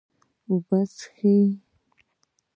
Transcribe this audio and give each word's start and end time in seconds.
ایا 0.43 0.51
اوبه 0.53 0.79
څښئ؟ 0.97 1.37